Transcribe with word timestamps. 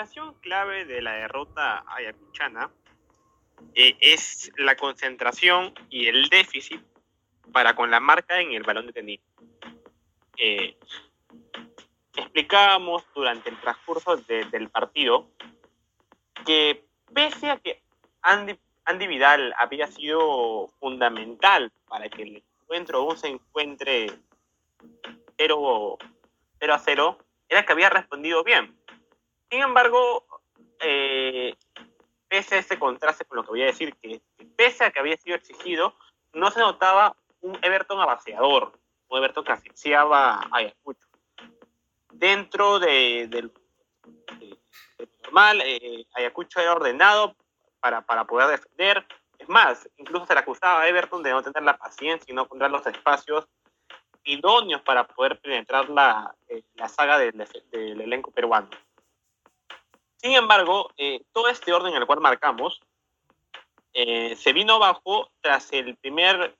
explicación 0.00 0.34
clave 0.40 0.86
de 0.86 1.02
la 1.02 1.12
derrota 1.12 1.84
ayacuchana 1.86 2.70
eh, 3.74 3.96
es 4.00 4.50
la 4.56 4.74
concentración 4.74 5.74
y 5.90 6.06
el 6.06 6.30
déficit 6.30 6.80
para 7.52 7.74
con 7.74 7.90
la 7.90 8.00
marca 8.00 8.40
en 8.40 8.52
el 8.52 8.62
balón 8.62 8.86
detenido. 8.86 9.22
Eh, 10.38 10.78
explicábamos 12.16 13.04
durante 13.14 13.50
el 13.50 13.60
transcurso 13.60 14.16
del 14.16 14.70
partido 14.70 15.28
que 16.46 16.82
pese 17.12 17.50
a 17.50 17.58
que 17.58 17.82
Andy, 18.22 18.58
Andy, 18.86 19.06
Vidal 19.06 19.54
había 19.58 19.86
sido 19.86 20.68
fundamental 20.80 21.70
para 21.86 22.08
que 22.08 22.22
el 22.22 22.42
encuentro 22.62 23.00
aún 23.00 23.18
se 23.18 23.28
encuentre 23.28 24.06
0, 25.36 25.98
0 26.58 26.74
a 26.74 26.78
0, 26.78 27.18
era 27.50 27.66
que 27.66 27.72
había 27.72 27.90
respondido 27.90 28.42
bien. 28.42 28.79
Sin 29.50 29.62
embargo, 29.62 30.24
eh, 30.80 31.54
pese 32.28 32.54
a 32.54 32.58
ese 32.58 32.78
contraste 32.78 33.24
con 33.24 33.36
lo 33.36 33.42
que 33.42 33.50
voy 33.50 33.62
a 33.62 33.66
decir, 33.66 33.96
que 33.96 34.20
pese 34.56 34.84
a 34.84 34.90
que 34.90 35.00
había 35.00 35.16
sido 35.16 35.36
exigido, 35.36 35.94
no 36.32 36.50
se 36.50 36.60
notaba 36.60 37.16
un 37.40 37.58
Everton 37.62 38.00
abaseador, 38.00 38.78
un 39.08 39.18
Everton 39.18 39.44
que 39.44 39.52
asfixiaba 39.52 40.34
a 40.34 40.48
Ayacucho. 40.52 41.08
Dentro 42.12 42.78
de, 42.78 43.26
del 43.28 43.52
normal, 45.24 45.62
eh, 45.64 46.06
Ayacucho 46.14 46.60
era 46.60 46.72
ordenado 46.72 47.34
para, 47.80 48.02
para 48.02 48.24
poder 48.24 48.48
defender. 48.48 49.06
Es 49.38 49.48
más, 49.48 49.88
incluso 49.96 50.26
se 50.26 50.34
le 50.34 50.40
acusaba 50.40 50.82
a 50.82 50.88
Everton 50.88 51.22
de 51.22 51.30
no 51.30 51.42
tener 51.42 51.62
la 51.62 51.76
paciencia 51.76 52.30
y 52.30 52.34
no 52.34 52.42
encontrar 52.42 52.70
los 52.70 52.86
espacios 52.86 53.48
idóneos 54.24 54.82
para 54.82 55.06
poder 55.06 55.40
penetrar 55.40 55.88
la, 55.88 56.34
eh, 56.48 56.62
la 56.74 56.88
saga 56.88 57.18
del, 57.18 57.40
elenco 57.72 58.30
peruano. 58.30 58.68
Sin 60.20 60.32
embargo, 60.32 60.90
eh, 60.98 61.22
todo 61.32 61.48
este 61.48 61.72
orden 61.72 61.94
en 61.94 62.02
el 62.02 62.06
cual 62.06 62.20
marcamos 62.20 62.82
eh, 63.94 64.36
se 64.36 64.52
vino 64.52 64.74
abajo 64.74 65.30
tras 65.40 65.72
el 65.72 65.96
primer 65.96 66.54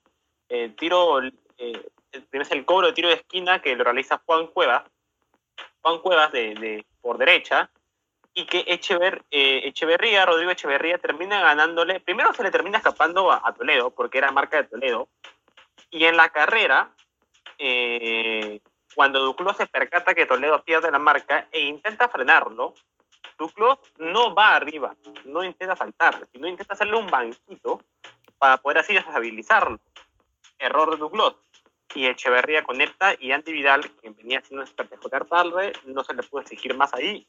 eh, 0.48 0.70
tiro, 0.78 1.18
el, 1.18 1.38
el 1.58 2.64
cobro 2.64 2.86
de 2.86 2.92
tiro 2.94 3.08
de 3.10 3.16
esquina 3.16 3.60
que 3.60 3.76
lo 3.76 3.84
realiza 3.84 4.22
Juan 4.24 4.46
Cuevas, 4.46 4.84
Juan 5.82 5.98
Cuevas 5.98 6.32
de, 6.32 6.54
de 6.54 6.86
por 7.02 7.18
derecha, 7.18 7.70
y 8.32 8.46
que 8.46 8.64
Echever, 8.66 9.24
Echeverría, 9.30 10.24
Rodrigo 10.24 10.52
Echeverría, 10.52 10.96
termina 10.96 11.40
ganándole, 11.40 12.00
primero 12.00 12.32
se 12.32 12.42
le 12.42 12.50
termina 12.50 12.78
escapando 12.78 13.30
a, 13.30 13.42
a 13.44 13.52
Toledo, 13.52 13.90
porque 13.90 14.18
era 14.18 14.30
marca 14.30 14.56
de 14.56 14.68
Toledo, 14.68 15.08
y 15.90 16.04
en 16.04 16.16
la 16.16 16.30
carrera 16.30 16.94
cuando 18.94 19.20
Duclos 19.20 19.58
se 19.58 19.66
percata 19.66 20.14
que 20.14 20.24
Toledo 20.24 20.62
pierde 20.62 20.90
la 20.90 20.98
marca 20.98 21.46
e 21.52 21.60
intenta 21.60 22.08
frenarlo, 22.08 22.74
Duclos 23.40 23.78
no 23.98 24.34
va 24.34 24.54
arriba, 24.54 24.94
no 25.24 25.42
intenta 25.42 25.74
saltar, 25.74 26.28
sino 26.32 26.46
intenta 26.46 26.74
hacerle 26.74 26.96
un 26.96 27.06
banquito 27.06 27.82
para 28.38 28.58
poder 28.58 28.78
así 28.78 28.94
desestabilizarlo. 28.94 29.80
Error 30.58 30.90
de 30.90 30.96
Duclos. 30.98 31.36
Y 31.94 32.06
Echeverría 32.06 32.62
conecta 32.62 33.14
y 33.18 33.32
Andy 33.32 33.52
Vidal, 33.52 33.90
quien 33.96 34.14
venía 34.14 34.38
haciendo 34.38 34.62
espectacular 34.62 35.24
tarde, 35.24 35.72
no 35.86 36.04
se 36.04 36.14
le 36.14 36.22
pudo 36.22 36.42
exigir 36.42 36.76
más 36.76 36.94
ahí. 36.94 37.26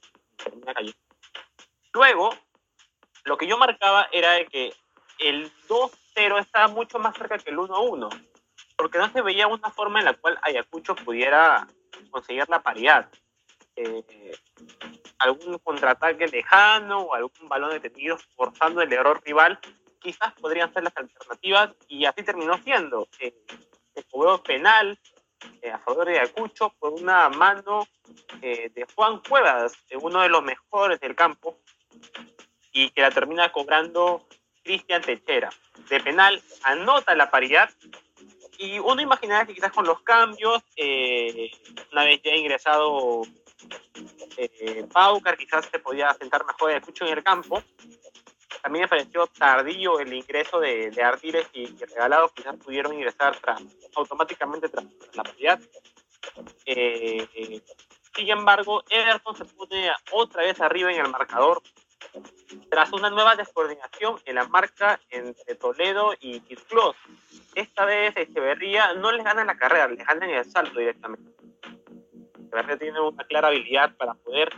Luego, 1.93 2.29
lo 3.23 3.37
que 3.37 3.47
yo 3.47 3.57
marcaba 3.57 4.07
era 4.11 4.45
que 4.45 4.71
el 5.17 5.51
2-0 5.67 6.39
estaba 6.39 6.67
mucho 6.67 6.99
más 6.99 7.17
cerca 7.17 7.39
que 7.39 7.49
el 7.49 7.57
1-1 7.57 8.09
porque 8.81 8.97
no 8.97 9.11
se 9.11 9.21
veía 9.21 9.45
una 9.45 9.69
forma 9.69 9.99
en 9.99 10.05
la 10.05 10.13
cual 10.15 10.39
Ayacucho 10.41 10.95
pudiera 10.95 11.67
conseguir 12.09 12.49
la 12.49 12.63
paridad. 12.63 13.07
Eh, 13.75 14.35
algún 15.21 15.57
contraataque 15.59 16.27
lejano 16.27 17.01
o 17.01 17.13
algún 17.13 17.47
balón 17.47 17.71
detenido 17.71 18.17
forzando 18.35 18.81
el 18.81 18.91
error 18.91 19.21
rival, 19.23 19.59
quizás 19.99 20.33
podrían 20.33 20.73
ser 20.73 20.83
las 20.83 20.97
alternativas 20.97 21.71
y 21.87 22.05
así 22.05 22.23
terminó 22.23 22.57
siendo. 22.63 23.07
Eh, 23.19 23.33
cobró 24.09 24.41
penal 24.41 24.97
eh, 25.61 25.71
a 25.71 25.79
favor 25.79 26.07
de 26.07 26.19
Ayacucho 26.19 26.73
por 26.79 26.93
una 26.93 27.29
mano 27.29 27.87
eh, 28.41 28.69
de 28.73 28.85
Juan 28.95 29.21
Cuevas, 29.27 29.73
uno 30.01 30.21
de 30.21 30.29
los 30.29 30.43
mejores 30.43 30.99
del 30.99 31.15
campo, 31.15 31.57
y 32.71 32.89
que 32.89 33.01
la 33.01 33.11
termina 33.11 33.51
cobrando 33.51 34.27
Cristian 34.63 35.01
Techera. 35.01 35.49
De 35.89 35.99
penal 35.99 36.41
anota 36.63 37.15
la 37.15 37.29
paridad 37.29 37.69
y 38.57 38.77
uno 38.79 39.01
imaginaba 39.01 39.45
que 39.45 39.55
quizás 39.55 39.71
con 39.71 39.85
los 39.85 40.01
cambios, 40.03 40.63
eh, 40.75 41.51
una 41.91 42.03
vez 42.03 42.21
ya 42.23 42.35
ingresado 42.35 43.23
eh, 44.45 44.87
quizás 45.37 45.65
se 45.65 45.79
podía 45.79 46.13
sentar 46.13 46.45
mejor 46.45 46.71
el 46.71 46.77
escucho 46.77 47.05
en 47.05 47.17
el 47.17 47.23
campo. 47.23 47.61
También 48.61 48.83
me 48.83 48.87
pareció 48.87 49.27
tardío 49.27 49.99
el 49.99 50.13
ingreso 50.13 50.59
de, 50.59 50.91
de 50.91 51.45
y, 51.53 51.61
y, 51.61 51.77
Regalados, 51.77 52.31
quizás 52.33 52.55
pudieron 52.57 52.93
ingresar 52.93 53.35
tras, 53.37 53.61
automáticamente 53.95 54.69
tras 54.69 54.85
la 55.13 55.23
paridad. 55.23 55.59
Eh, 56.65 57.61
sin 58.15 58.29
embargo, 58.29 58.83
Everton 58.89 59.35
se 59.35 59.45
pone 59.45 59.91
otra 60.11 60.43
vez 60.43 60.59
arriba 60.61 60.91
en 60.91 60.99
el 60.99 61.09
marcador 61.09 61.61
tras 62.69 62.91
una 62.91 63.09
nueva 63.09 63.35
descoordinación 63.35 64.19
en 64.25 64.35
la 64.35 64.47
marca 64.47 64.99
entre 65.09 65.55
Toledo 65.55 66.13
y 66.19 66.41
Quisclos. 66.41 66.95
Esta 67.55 67.85
vez 67.85 68.15
Echeverría 68.17 68.93
no 68.93 69.11
les 69.11 69.23
gana 69.23 69.45
la 69.45 69.57
carrera, 69.57 69.87
les 69.87 70.05
gana 70.05 70.25
en 70.25 70.31
el 70.31 70.45
salto 70.45 70.79
directamente. 70.79 71.31
Echeverría 72.51 72.77
tiene 72.77 72.99
una 72.99 73.23
clara 73.23 73.47
habilidad 73.47 73.95
para 73.95 74.13
poder 74.13 74.53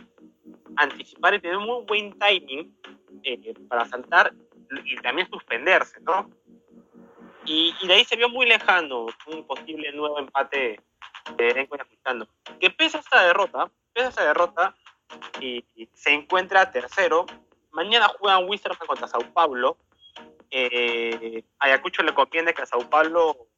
anticipar 0.76 1.34
y 1.34 1.40
tener 1.40 1.56
un 1.56 1.66
muy 1.66 1.84
buen 1.84 2.18
timing 2.18 2.76
eh, 3.22 3.54
para 3.68 3.84
saltar 3.84 4.32
y 4.84 4.96
también 4.96 5.28
suspenderse, 5.30 6.00
¿no? 6.00 6.28
Y, 7.46 7.74
de 7.86 7.94
ahí 7.94 8.04
se 8.04 8.16
vio 8.16 8.28
muy 8.28 8.46
lejano 8.46 9.06
un 9.26 9.46
posible 9.46 9.92
nuevo 9.92 10.18
empate 10.18 10.80
de 11.36 11.48
Erenco 11.48 11.76
Que 12.58 12.70
pese 12.70 12.96
a 12.96 13.00
esta 13.00 13.22
derrota, 13.22 13.70
pese 13.92 14.06
a 14.06 14.10
esta 14.10 14.24
derrota, 14.24 14.74
y, 15.40 15.64
y 15.76 15.88
se 15.92 16.10
encuentra 16.10 16.70
tercero. 16.72 17.26
Mañana 17.70 18.08
juegan 18.08 18.48
Wizards 18.48 18.78
contra 18.78 19.06
Sao 19.06 19.20
Paulo. 19.32 19.76
Eh, 20.50 21.44
Ayacucho 21.58 22.02
le 22.02 22.14
conviene 22.14 22.54
que 22.54 22.62
a 22.62 22.66
Sao 22.66 22.88
Paulo 22.88 23.48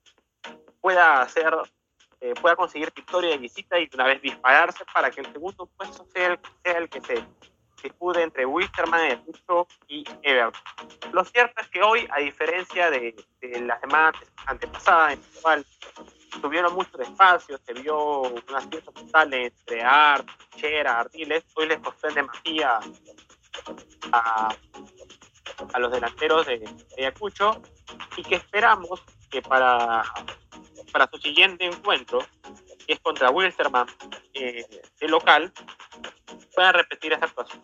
pueda 0.81 1.23
hacer, 1.23 1.55
eh, 2.21 2.35
pueda 2.41 2.57
conseguir 2.57 2.93
victoria 2.95 3.31
de 3.31 3.39
visita 3.39 3.79
y 3.79 3.89
una 3.95 4.05
vez 4.05 4.23
dispararse 4.23 4.85
para 4.93 5.11
que 5.11 5.21
el 5.21 5.33
segundo 5.33 5.67
puesto 5.77 6.07
sea 6.13 6.29
el, 6.29 6.41
sea 6.63 6.79
el 6.79 6.89
que 6.89 7.01
se 7.03 7.25
dispude 7.83 8.23
entre 8.23 8.47
Wisterman, 8.47 9.01
Ayacucho 9.01 9.69
y 9.87 10.05
Everton. 10.23 10.63
Lo 11.13 11.25
cierto 11.25 11.61
es 11.61 11.69
que 11.69 11.83
hoy, 11.83 12.09
a 12.11 12.21
diferencia 12.21 12.91
de, 12.91 13.15
de 13.41 13.61
la 13.61 13.79
semana 13.81 14.13
antepasada, 14.47 15.13
en 15.13 15.21
la 15.21 15.41
cual 15.43 15.67
tuvieron 16.41 16.75
mucho 16.75 16.99
espacio, 17.01 17.59
se 17.59 17.73
vio 17.75 18.21
una 18.23 18.61
cierta 18.61 18.93
total 18.93 19.33
entre 19.35 19.83
Art, 19.83 20.29
Chera, 20.57 21.01
Ardiles, 21.01 21.45
hoy 21.55 21.67
les 21.67 21.79
costó 21.79 22.09
demasía 22.09 22.81
a, 24.13 24.55
a 25.73 25.79
los 25.79 25.93
delanteros 25.93 26.47
de 26.47 26.69
Ayacucho 26.99 27.63
y 28.17 28.23
que 28.23 28.37
esperamos 28.37 29.03
que 29.31 29.43
para, 29.43 30.03
para 30.97 31.11
su 31.13 31.19
siguiente 31.19 31.67
encuentro, 31.67 32.21
que 32.87 32.95
es 32.95 33.01
contra 33.01 33.29
Wilstermann, 33.29 33.87
eh, 34.33 34.65
el 35.01 35.11
local, 35.11 35.53
puedan 36.55 36.73
repetir 36.73 37.13
esa 37.13 37.27
actuación. 37.27 37.63